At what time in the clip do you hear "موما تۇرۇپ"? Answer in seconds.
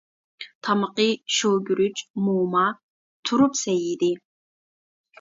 2.31-3.63